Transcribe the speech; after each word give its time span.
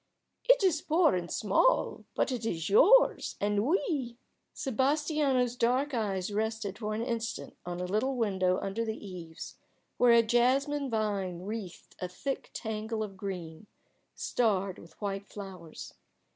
"It 0.49 0.63
is 0.63 0.81
poor 0.81 1.13
and 1.13 1.29
small, 1.29 2.05
but 2.15 2.31
it 2.31 2.43
is 2.43 2.71
yours 2.71 3.35
and 3.39 3.63
we" 3.67 4.17
Sebastiano's 4.55 5.55
dark 5.55 5.93
eyes 5.93 6.33
rested 6.33 6.79
for 6.79 6.95
an 6.95 7.03
instant 7.03 7.55
on 7.67 7.79
a 7.79 7.85
little 7.85 8.15
window 8.17 8.57
under 8.63 8.83
the 8.83 8.97
eaves 8.97 9.57
where 9.97 10.13
a 10.13 10.23
jasmine 10.23 10.89
vine 10.89 11.43
wreathed 11.43 11.95
a 11.99 12.07
thick 12.07 12.49
tangle 12.51 13.03
of 13.03 13.15
green, 13.15 13.67
starred 14.15 14.79
with 14.79 14.99
white 14.99 15.27
flowers. 15.27 15.93